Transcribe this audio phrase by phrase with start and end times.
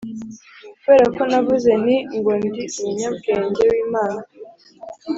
[0.83, 4.21] Kubera ko navuze nti ngo ndi umwana w’Imana